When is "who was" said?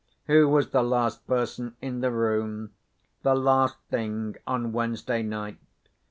0.25-0.71